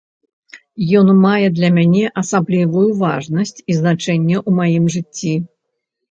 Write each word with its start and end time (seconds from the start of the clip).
Ён 0.99 1.07
мае 1.25 1.47
для 1.57 1.67
мяне 1.75 2.05
асаблівую 2.21 2.85
важнасць 3.01 3.59
і 3.73 3.75
значэнне 3.81 4.37
ў 4.47 4.55
маім 4.61 4.89
жыцці. 4.95 5.35